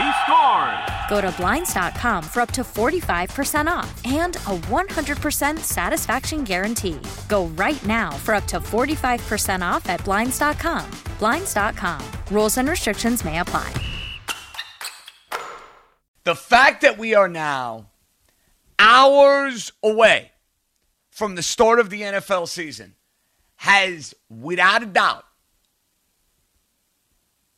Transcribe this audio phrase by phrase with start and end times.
[0.00, 0.90] He scores.
[1.10, 7.00] Go to Blinds.com for up to 45% off and a 100% satisfaction guarantee.
[7.28, 10.90] Go right now for up to 45% off at Blinds.com.
[11.18, 12.00] Blinds.com.
[12.30, 13.72] Rules and restrictions may apply.
[16.24, 17.90] The fact that we are now
[18.78, 20.30] hours away
[21.10, 22.94] from the start of the NFL season
[23.56, 25.24] has, without a doubt,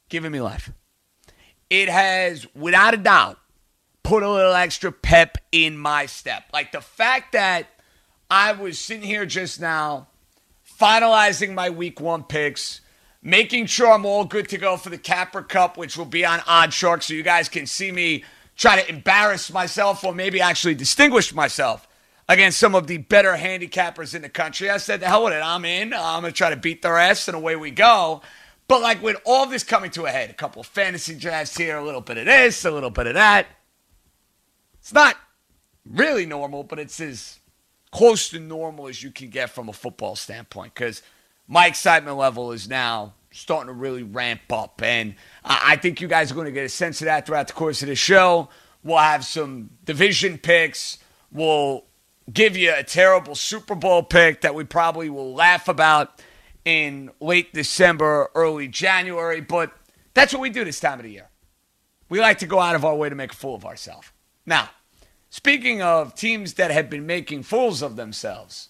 [0.08, 0.72] given me life.
[1.72, 3.38] It has, without a doubt,
[4.02, 6.44] put a little extra pep in my step.
[6.52, 7.66] Like the fact that
[8.30, 10.08] I was sitting here just now,
[10.78, 12.82] finalizing my week one picks,
[13.22, 16.40] making sure I'm all good to go for the Capper Cup, which will be on
[16.40, 18.22] OddsShark, so you guys can see me
[18.54, 21.88] try to embarrass myself or maybe actually distinguish myself
[22.28, 24.68] against some of the better handicappers in the country.
[24.68, 25.42] I said, the hell with it.
[25.42, 25.94] I'm in.
[25.94, 28.20] I'm going to try to beat their ass, and away we go.
[28.68, 31.76] But like with all this coming to a head, a couple of fantasy drafts here,
[31.76, 33.46] a little bit of this, a little bit of that.
[34.80, 35.16] It's not
[35.84, 37.38] really normal, but it's as
[37.90, 41.02] close to normal as you can get from a football standpoint because
[41.46, 44.82] my excitement level is now starting to really ramp up.
[44.82, 47.52] And I think you guys are going to get a sense of that throughout the
[47.54, 48.48] course of the show.
[48.82, 50.98] We'll have some division picks.
[51.30, 51.84] We'll
[52.32, 56.22] give you a terrible Super Bowl pick that we probably will laugh about
[56.64, 59.40] in late December, early January.
[59.40, 59.72] But
[60.14, 61.28] that's what we do this time of the year.
[62.08, 64.12] We like to go out of our way to make a fool of ourselves.
[64.44, 64.70] Now,
[65.30, 68.68] speaking of teams that have been making fools of themselves,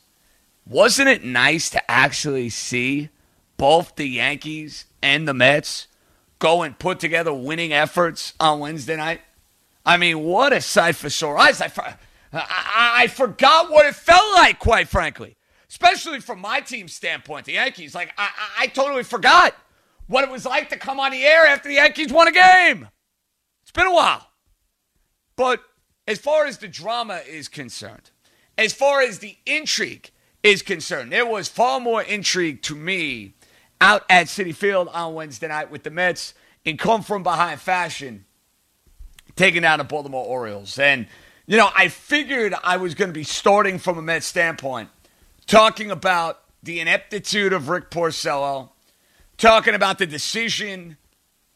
[0.66, 3.08] wasn't it nice to actually see
[3.56, 5.88] both the Yankees and the Mets
[6.38, 9.20] go and put together winning efforts on Wednesday night?
[9.84, 11.60] I mean, what a sight for sore eyes.
[11.60, 11.70] I,
[12.32, 15.36] I, I forgot what it felt like, quite frankly,
[15.72, 17.94] especially from my team's standpoint, the Yankees.
[17.94, 18.28] Like, I,
[18.59, 19.55] I totally forgot
[20.06, 22.88] what it was like to come on the air after the Yankees won a game.
[23.62, 24.28] It's been a while.
[25.34, 25.62] But
[26.06, 28.10] as far as the drama is concerned,
[28.59, 30.10] as far as the intrigue
[30.43, 33.33] is concerned, there was far more intrigue to me
[33.81, 36.34] out at Citi Field on Wednesday night with the Mets
[36.66, 38.27] in come from behind fashion,
[39.37, 40.78] taking down the Baltimore Orioles.
[40.78, 41.06] And,
[41.47, 44.91] you know, I figured I was going to be starting from a Mets standpoint,
[45.47, 48.70] talking about the ineptitude of Rick Porcello,
[49.36, 50.97] talking about the decision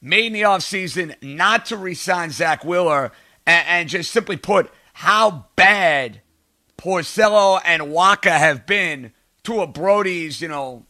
[0.00, 3.12] made in the offseason not to resign Zack Wheeler,
[3.46, 6.20] and, and just simply put, how bad
[6.76, 9.12] Porcello and Wacha have been
[9.44, 10.86] to a Brodie's, you know,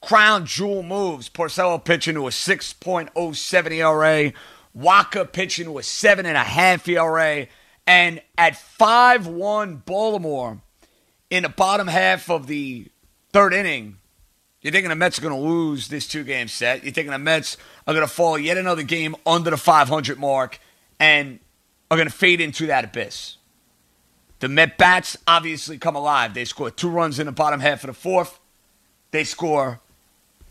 [0.00, 1.28] crown jewel moves.
[1.28, 4.32] Porcello pitching to a 6.07 ERA,
[4.76, 7.46] Wacha pitching to a 7.5 ERA,
[7.86, 10.62] and at 5 1 Baltimore
[11.30, 12.88] in the bottom half of the
[13.32, 13.98] third inning,
[14.60, 16.82] you're thinking the Mets are going to lose this two game set.
[16.82, 17.56] You're thinking the Mets
[17.86, 20.58] are going to fall yet another game under the 500 mark
[20.98, 21.38] and
[21.90, 23.36] are going to fade into that abyss.
[24.40, 26.34] The Met Bats obviously come alive.
[26.34, 28.38] They score two runs in the bottom half of the fourth.
[29.10, 29.80] They score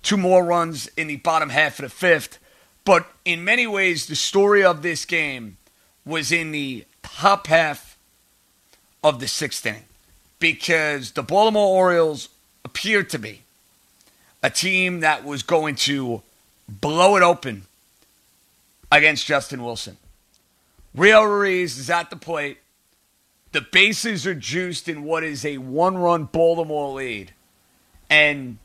[0.02, 2.40] two more runs in the bottom half of the fifth.
[2.84, 5.58] But in many ways, the story of this game
[6.06, 7.98] was in the top half
[9.04, 9.86] of the sixth inning
[10.40, 12.30] because the Baltimore Orioles
[12.64, 13.42] appeared to be
[14.44, 16.22] a team that was going to
[16.68, 17.64] blow it open
[18.92, 19.98] against Justin Wilson.
[20.94, 22.60] Rio Ruiz is at the plate.
[23.52, 27.34] The bases are juiced in what is a one run Baltimore lead.
[28.10, 28.58] And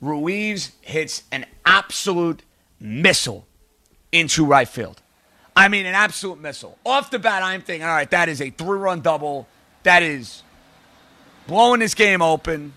[0.00, 2.42] Ruiz hits an absolute
[2.80, 3.46] missile
[4.12, 5.00] into right field.
[5.54, 6.78] I mean, an absolute missile.
[6.86, 9.48] Off the bat, I'm thinking, all right, that is a three run double.
[9.82, 10.42] That is
[11.48, 12.74] blowing this game open.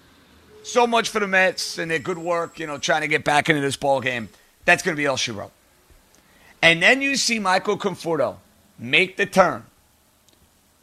[0.63, 3.49] So much for the Mets and their good work, you know, trying to get back
[3.49, 4.29] into this ball game.
[4.65, 5.51] That's going to be all she wrote.
[6.61, 8.37] And then you see Michael Conforto
[8.79, 9.63] make the turn,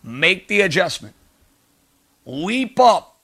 [0.02, 1.14] make the adjustment,
[2.26, 3.16] leap up,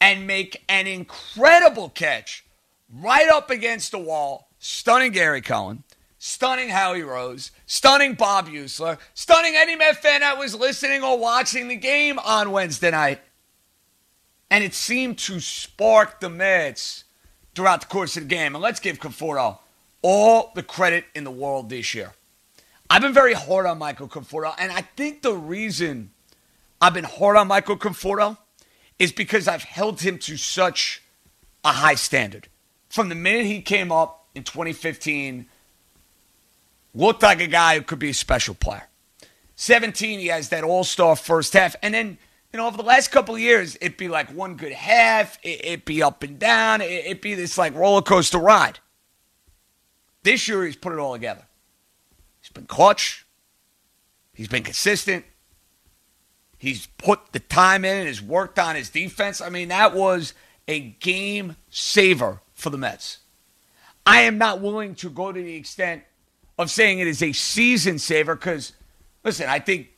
[0.00, 2.44] and make an incredible catch
[2.92, 5.84] right up against the wall, stunning Gary Cohen,
[6.18, 11.68] stunning Howie Rose, stunning Bob Usler, stunning any Met fan that was listening or watching
[11.68, 13.20] the game on Wednesday night.
[14.52, 17.04] And it seemed to spark the Mets
[17.54, 18.54] throughout the course of the game.
[18.54, 19.58] And let's give Conforto
[20.02, 22.12] all the credit in the world this year.
[22.90, 26.10] I've been very hard on Michael Conforto, and I think the reason
[26.82, 28.36] I've been hard on Michael Conforto
[28.98, 31.02] is because I've held him to such
[31.64, 32.48] a high standard.
[32.90, 35.46] From the minute he came up in 2015,
[36.94, 38.86] looked like a guy who could be a special player.
[39.56, 41.74] 17, he has that all star first half.
[41.82, 42.18] And then,
[42.52, 45.84] you know, over the last couple of years, it'd be like one good half, it'd
[45.84, 48.78] be up and down, it'd be this like roller coaster ride.
[50.22, 51.46] This year, he's put it all together.
[52.40, 53.26] He's been clutch.
[54.34, 55.24] He's been consistent.
[56.58, 59.40] He's put the time in and has worked on his defense.
[59.40, 60.34] I mean, that was
[60.68, 63.18] a game saver for the Mets.
[64.06, 66.02] I am not willing to go to the extent
[66.58, 68.72] of saying it is a season saver because,
[69.24, 69.88] listen, I think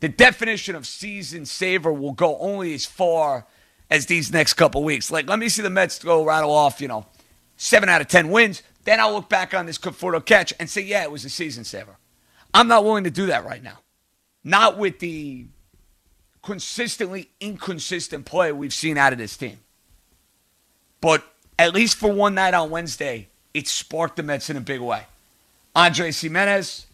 [0.00, 3.46] the definition of season saver will go only as far
[3.90, 5.10] as these next couple weeks.
[5.10, 7.06] Like, let me see the Mets go rattle off, you know,
[7.56, 8.62] seven out of 10 wins.
[8.84, 11.64] Then I'll look back on this Conforto catch and say, yeah, it was a season
[11.64, 11.96] saver.
[12.52, 13.78] I'm not willing to do that right now.
[14.44, 15.46] Not with the
[16.42, 19.58] consistently inconsistent play we've seen out of this team.
[21.00, 21.24] But
[21.58, 25.02] at least for one night on Wednesday, it sparked the Mets in a big way.
[25.74, 26.86] Andre Gimenez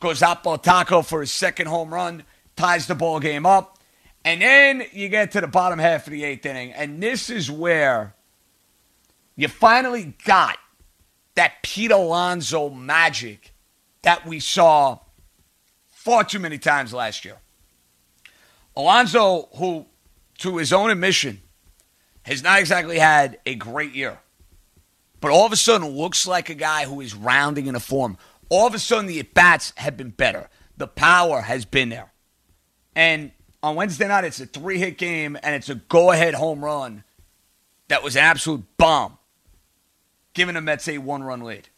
[0.00, 2.24] goes out taco for his second home run,
[2.56, 3.78] ties the ball game up.
[4.24, 7.50] And then you get to the bottom half of the eighth inning, and this is
[7.50, 8.14] where
[9.36, 10.56] you finally got
[11.34, 13.52] that Pete Alonso magic
[14.02, 15.00] that we saw
[15.88, 17.36] far too many times last year.
[18.76, 19.86] Alonso, who,
[20.38, 21.42] to his own admission,
[22.22, 24.18] has not exactly had a great year,
[25.20, 28.16] but all of a sudden looks like a guy who is rounding in a form.
[28.48, 30.48] All of a sudden, the at bats have been better.
[30.76, 32.10] The power has been there.
[32.94, 33.32] And
[33.62, 37.04] on Wednesday night, it's a three hit game and it's a go ahead home run
[37.88, 39.18] that was an absolute bomb
[40.34, 41.68] giving the Mets a one run lead.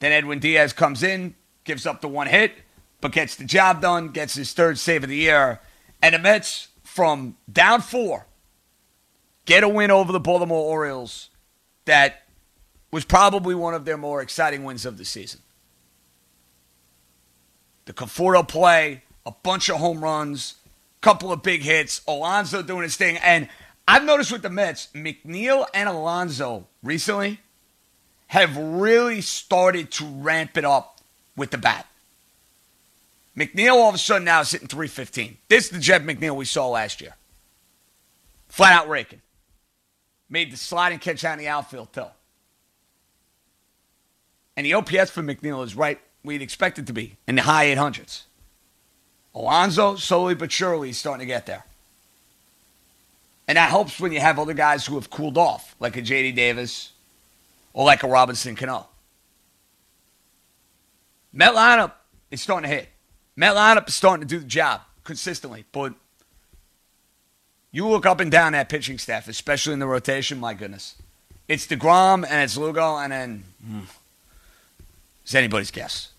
[0.00, 1.34] Then Edwin Diaz comes in,
[1.64, 2.52] gives up the one hit,
[3.00, 5.60] but gets the job done, gets his third save of the year.
[6.02, 8.26] And the Mets, from down four,
[9.44, 11.28] get a win over the Baltimore Orioles
[11.84, 12.22] that
[12.90, 15.40] was probably one of their more exciting wins of the season.
[17.84, 20.56] The Conforto play, a bunch of home runs,
[21.00, 23.48] couple of big hits, Alonso doing his thing, and
[23.86, 27.40] I've noticed with the Mets, McNeil and Alonso recently
[28.28, 31.00] have really started to ramp it up
[31.36, 31.86] with the bat.
[33.36, 35.36] McNeil all of a sudden now is hitting 315.
[35.48, 37.16] This is the Jeff McNeil we saw last year.
[38.48, 39.22] Flat out raking.
[40.28, 42.06] Made the sliding catch out in the outfield, too.
[44.56, 47.66] And the OPS for McNeil is right you'd expect it to be, in the high
[47.66, 48.22] 800s.
[49.34, 51.64] Alonso, slowly but surely, is starting to get there.
[53.46, 56.34] And that helps when you have other guys who have cooled off, like a JD
[56.34, 56.92] Davis
[57.72, 58.86] or like a Robinson Cano.
[61.32, 61.92] Met lineup
[62.30, 62.88] is starting to hit.
[63.36, 65.64] Met lineup is starting to do the job consistently.
[65.72, 65.94] But
[67.72, 70.96] you look up and down that pitching staff, especially in the rotation, my goodness.
[71.48, 73.80] It's DeGrom and it's Lugo, and then hmm,
[75.24, 76.12] it's anybody's guess.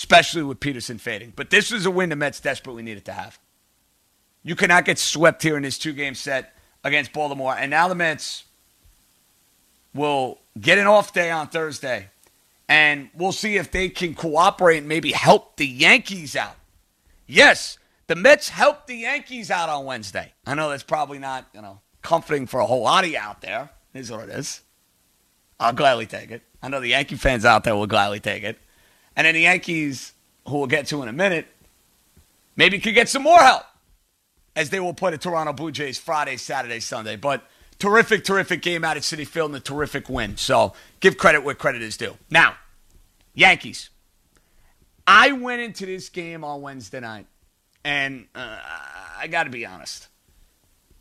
[0.00, 1.34] Especially with Peterson fading.
[1.36, 3.38] But this was a win the Mets desperately needed to have.
[4.42, 7.54] You cannot get swept here in this two game set against Baltimore.
[7.54, 8.44] And now the Mets
[9.92, 12.08] will get an off day on Thursday.
[12.66, 16.56] And we'll see if they can cooperate and maybe help the Yankees out.
[17.26, 17.76] Yes,
[18.06, 20.32] the Mets helped the Yankees out on Wednesday.
[20.46, 23.42] I know that's probably not, you know, comforting for a whole lot of you out
[23.42, 23.68] there.
[23.92, 24.62] It is what it is.
[25.58, 26.40] I'll gladly take it.
[26.62, 28.58] I know the Yankee fans out there will gladly take it.
[29.20, 30.14] And then the Yankees,
[30.48, 31.46] who we'll get to in a minute,
[32.56, 33.64] maybe could get some more help
[34.56, 37.16] as they will play the Toronto Blue Jays Friday, Saturday, Sunday.
[37.16, 37.42] But
[37.78, 40.38] terrific, terrific game out at Citi Field and a terrific win.
[40.38, 42.16] So give credit where credit is due.
[42.30, 42.54] Now,
[43.34, 43.90] Yankees.
[45.06, 47.26] I went into this game on Wednesday night,
[47.84, 48.58] and uh,
[49.18, 50.08] I got to be honest.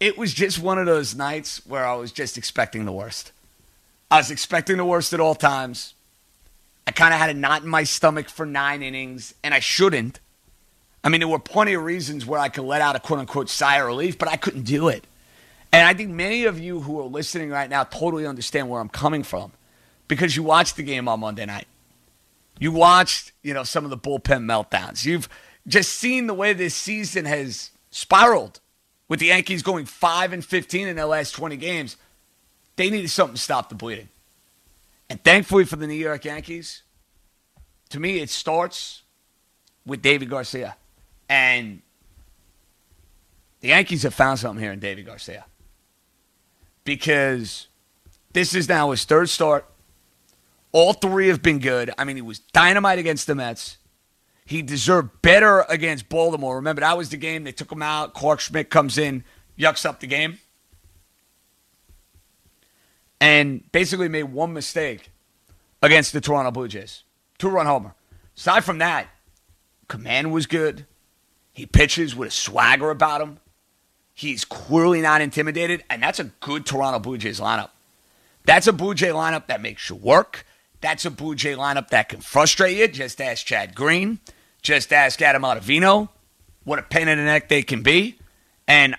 [0.01, 3.31] It was just one of those nights where I was just expecting the worst.
[4.11, 5.93] I was expecting the worst at all times.
[6.89, 10.19] I kind of had a knot in my stomach for nine innings, and I shouldn't.
[11.03, 13.48] I mean, there were plenty of reasons where I could let out a quote unquote
[13.48, 15.05] sigh of relief, but I couldn't do it.
[15.72, 18.89] And I think many of you who are listening right now totally understand where I'm
[18.89, 19.51] coming from
[20.08, 21.67] because you watched the game on Monday night.
[22.58, 25.05] You watched, you know, some of the bullpen meltdowns.
[25.05, 25.29] You've
[25.67, 28.62] just seen the way this season has spiraled
[29.08, 31.98] with the Yankees going 5 and 15 in their last 20 games.
[32.77, 34.10] They needed something to stop the bleeding.
[35.10, 36.84] And thankfully for the New York Yankees,
[37.89, 39.04] to me, it starts
[39.86, 40.75] with Deivi Garcia.
[41.28, 41.82] And
[43.62, 45.46] the Yankees have found something here in Deivi Garcia.
[46.84, 47.68] Because
[48.34, 49.66] this is now his third start.
[50.72, 51.92] All three have been good.
[51.98, 53.78] I mean, he was dynamite against the Mets.
[54.46, 56.56] He deserved better against Baltimore.
[56.56, 58.13] Remember, that was the game they took him out.
[58.13, 59.24] Clarke Schmidt comes in,
[59.58, 60.39] yucks up the game,
[63.19, 65.11] and basically made one mistake
[65.81, 67.03] against the Toronto Blue Jays.
[67.38, 67.95] Two run homer.
[68.38, 69.07] Aside from that,
[69.88, 70.85] command was good.
[71.53, 73.39] He pitches with a swagger about him.
[74.13, 77.69] He's clearly not intimidated, and that's a good Toronto Blue Jays lineup.
[78.45, 80.45] That's a Blue Jay lineup that makes you work.
[80.81, 82.88] That's a Blue Jay lineup that can frustrate you.
[82.88, 84.19] Just ask Chad Green.
[84.61, 86.09] Just ask Adam Ottavino
[86.63, 88.17] what a pain in the neck they can be.
[88.67, 88.95] And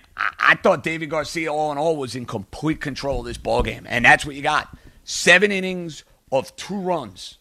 [0.51, 3.87] I, thought Deivi Garcia, all in all, was in complete control of this ball game,
[3.89, 7.39] and that's what you got: seven innings of two runs,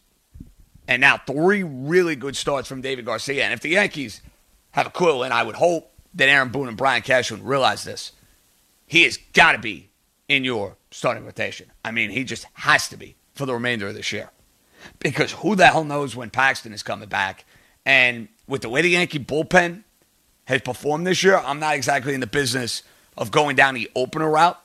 [0.86, 3.44] and now three really good starts from Deivi Garcia.
[3.44, 4.22] And if the Yankees
[4.72, 8.12] have a clue, and I would hope that Aaron Boone and Brian Cashman realize this,
[8.86, 9.90] he has got to be
[10.28, 11.70] in your starting rotation.
[11.84, 14.30] I mean, he just has to be for the remainder of this year.
[14.98, 17.44] Because who the hell knows when Paxton is coming back?
[17.84, 19.84] And with the way the Yankee bullpen
[20.44, 22.82] has performed this year, I'm not exactly in the business
[23.20, 24.58] of going down the opener route.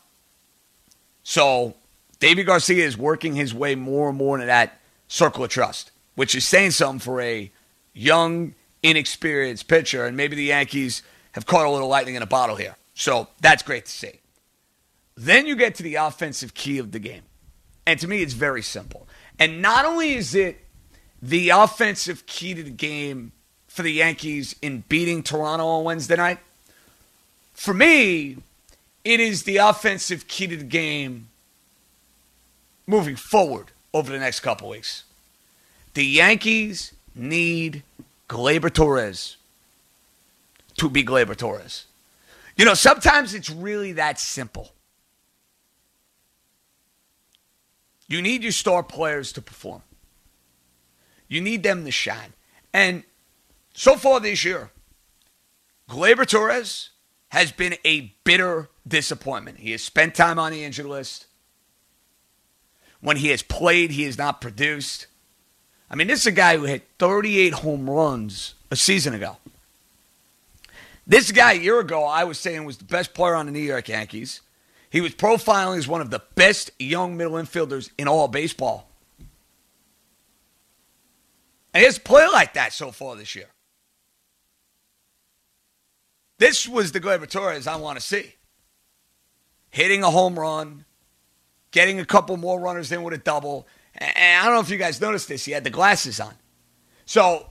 [1.24, 1.76] So
[2.20, 6.34] Deivi Garcia is working his way more and more into that circle of trust, which
[6.34, 7.52] is saying something for a
[7.94, 10.06] young, inexperienced pitcher.
[10.06, 12.78] And maybe the Yankees have caught a little lightning in a bottle here.
[12.96, 14.22] So that's great to see.
[15.16, 17.24] Then you get to the offensive key of the game.
[17.86, 19.08] And to me, it's very simple.
[19.38, 20.66] And not only is it
[21.22, 23.34] the offensive key to the game
[23.68, 26.40] for the Yankees in beating Toronto on Wednesday night,
[27.54, 28.38] for me,
[29.06, 31.30] it is the offensive key to the game
[32.88, 35.04] moving forward over the next couple weeks.
[35.94, 37.84] The Yankees need
[38.28, 39.38] Gleyber Torres
[40.78, 41.86] to be Gleyber Torres.
[42.58, 44.72] You know, sometimes it's really that simple.
[48.08, 49.84] You need your star players to perform.
[51.28, 52.34] You need them to shine.
[52.74, 53.04] And
[53.74, 54.72] so far this year,
[55.90, 56.90] Gleyber Torres
[57.36, 59.60] has been a bitter disappointment.
[59.60, 61.26] He has spent time on the injured list.
[63.02, 65.08] When he has played, he has not produced.
[65.90, 69.36] I mean, this is a guy who hit 38 home runs a season ago.
[71.06, 73.60] This guy a year ago, I was saying was the best player on the New
[73.60, 74.40] York Yankees.
[74.90, 78.90] He was profiling as one of the best young middle infielders in all baseball.
[81.74, 83.50] And he has played like that so far this year.
[86.38, 88.36] This was the Gleyber Torres I want to see.
[89.70, 90.86] Hitting a home run,
[91.72, 93.68] getting a couple more runners in with a double.
[93.96, 96.34] And I don't know if you guys noticed this, he had the glasses on.
[97.06, 97.50] So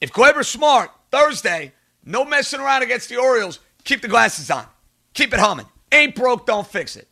[0.00, 1.72] if Gleyber's smart, Thursday,
[2.04, 4.66] no messing around against the Orioles, keep the glasses on.
[5.14, 5.66] Keep it humming.
[5.92, 7.08] Ain't broke, don't fix it.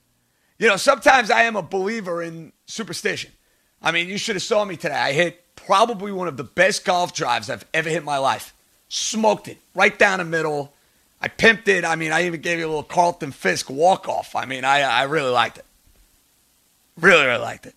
[0.58, 3.32] You know, sometimes I am a believer in superstition.
[3.80, 4.94] I mean, you should have saw me today.
[4.94, 8.54] I hit probably one of the best golf drives I've ever hit in my life.
[8.88, 10.73] Smoked it right down the middle.
[11.21, 11.85] I pimped it.
[11.85, 14.37] I mean, I even gave you a little Carlton Fisk walk off.
[14.37, 15.64] I mean, I, I really liked it.
[16.97, 17.75] Really, really liked it.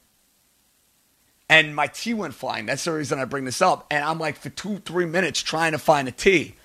[1.49, 2.65] And my tee went flying.
[2.65, 3.85] That's the reason I bring this up.
[3.91, 6.55] And I'm like, for two, three minutes trying to find a tee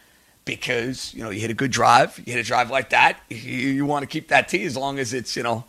[0.46, 3.36] because you know you hit a good drive, you hit a drive like that, you,
[3.36, 5.64] you want to keep that tee as long as it's you know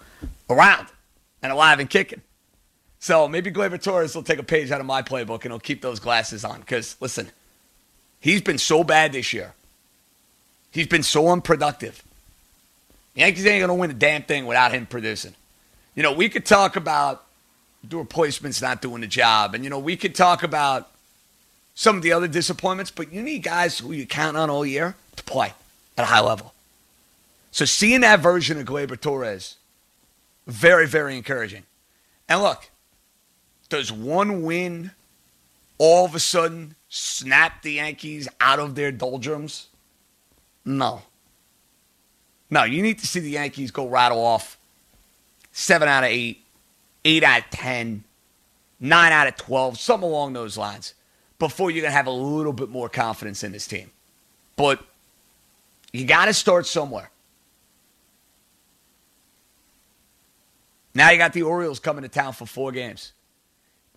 [0.50, 0.88] around
[1.44, 2.22] and alive and kicking.
[3.00, 5.82] So maybe Gleyber Torres will take a page out of my playbook and he'll keep
[5.82, 7.30] those glasses on because listen,
[8.20, 9.54] he's been so bad this year.
[10.72, 12.04] He's been so unproductive.
[13.14, 15.34] The Yankees ain't gonna win a damn thing without him producing.
[15.96, 17.24] You know, we could talk about
[17.84, 20.90] the replacements not doing the job, and you know, we could talk about
[21.74, 24.96] some of the other disappointments, but you need guys who you count on all year
[25.16, 25.54] to play
[25.96, 26.54] at a high level.
[27.52, 29.56] So seeing that version of Gleyber Torres,
[30.48, 31.64] very, very encouraging.
[32.28, 32.70] And look,
[33.70, 34.92] does one win
[35.78, 39.68] all of a sudden snap the Yankees out of their doldrums?
[40.66, 41.02] No.
[42.50, 44.58] No, you need to see the Yankees go rattle off
[45.52, 46.44] seven out of eight,
[47.04, 48.04] eight out of ten,
[48.80, 50.94] nine out of 12, something along those lines,
[51.40, 53.92] before you're going to have a little bit more confidence in this team.
[54.56, 54.84] But
[55.92, 57.12] you got to start somewhere.
[60.94, 63.14] Now you got the Orioles coming to town for four games.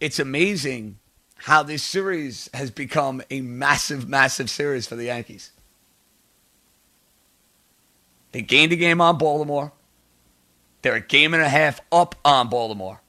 [0.01, 0.99] It's amazing
[1.43, 5.53] how this series has become a massive, massive series for the Yankees.
[8.33, 9.73] They gained a game on Baltimore.
[10.83, 13.01] They're a game and a half up on Baltimore.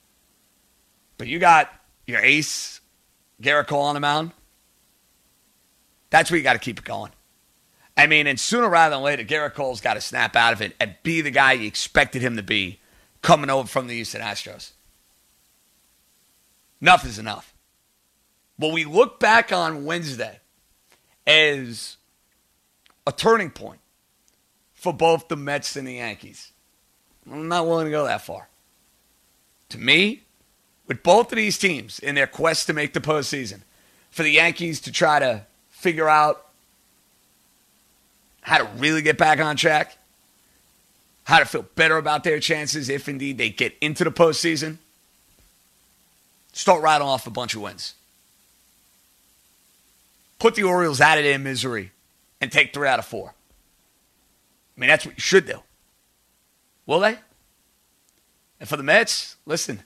[1.18, 1.72] But you got
[2.08, 2.80] your ace,
[3.42, 4.32] Gerrit Cole on the mound.
[6.10, 7.12] That's where you got to keep it going.
[7.98, 10.74] I mean, and sooner rather than later, Gerrit Cole's got to snap out of it
[10.80, 12.80] and be the guy you expected him to be
[13.22, 14.72] coming over from the Houston Astros.
[16.82, 17.54] Enough is enough.
[18.62, 20.40] Well, we look back on Wednesday
[21.26, 21.98] as
[23.08, 23.80] a turning point
[24.76, 26.52] for both the Mets and the Yankees.
[27.26, 28.50] I'm not willing to go that far.
[29.70, 30.22] To me,
[30.86, 33.62] with both of these teams in their quest to make the postseason,
[34.12, 35.42] for the Yankees to try to
[35.72, 36.46] figure out
[38.42, 39.98] how to really get back on track,
[41.24, 44.78] how to feel better about their chances if indeed they get into the postseason,
[46.54, 47.96] start riding off a bunch of wins.
[50.42, 51.92] Put the Orioles out of their misery
[52.42, 53.36] and take three out of four.
[54.76, 55.60] I mean, that's what you should do.
[56.88, 57.20] Will they?
[58.60, 59.84] And for the Mets, listen,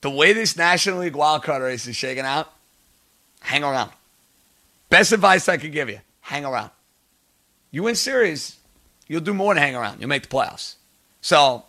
[0.00, 2.52] the way this National League wildcard race is shaking out,
[3.38, 3.92] hang around.
[4.88, 6.72] Best advice I could give you hang around.
[7.70, 8.56] You win series,
[9.06, 10.00] you'll do more than hang around.
[10.00, 10.74] You'll make the playoffs.
[11.20, 11.62] So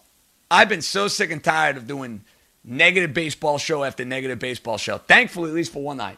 [0.49, 2.23] I've been so sick and tired of doing
[2.63, 4.97] negative baseball show after negative baseball show.
[4.97, 6.17] Thankfully, at least for one night,